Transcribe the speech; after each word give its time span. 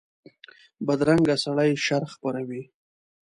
بدرنګه 0.85 1.35
سړي 1.43 1.71
شر 1.85 2.03
خپروي 2.13 2.63